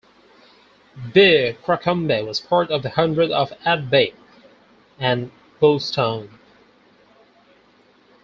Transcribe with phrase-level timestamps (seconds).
[1.13, 4.15] Beer Crocombe was part of the hundred of Abdick
[4.99, 5.31] and
[5.61, 6.39] Bulstone.